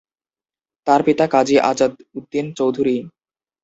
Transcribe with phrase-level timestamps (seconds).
[0.87, 2.95] তার পিতা কাজী আজাদ উদ্দিন চৌধুরী।